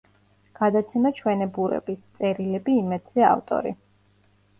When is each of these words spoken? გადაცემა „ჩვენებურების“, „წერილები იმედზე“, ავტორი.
გადაცემა 0.59 1.09
„ჩვენებურების“, 1.19 1.99
„წერილები 2.21 2.79
იმედზე“, 2.85 3.25
ავტორი. 3.29 3.75